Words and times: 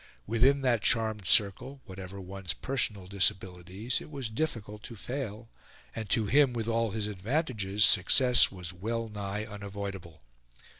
Within 0.25 0.61
that 0.61 0.81
charmed 0.81 1.27
circle, 1.27 1.79
whatever 1.85 2.19
one's 2.19 2.55
personal 2.55 3.05
disabilities, 3.05 4.01
it 4.01 4.09
was 4.09 4.31
difficult 4.31 4.81
to 4.81 4.95
fail; 4.95 5.47
and 5.95 6.09
to 6.09 6.25
him, 6.25 6.53
with 6.53 6.67
all 6.67 6.89
his 6.89 7.05
advantages, 7.05 7.85
success 7.85 8.51
was 8.51 8.73
well 8.73 9.09
nigh 9.09 9.45
unavoidable. 9.45 10.23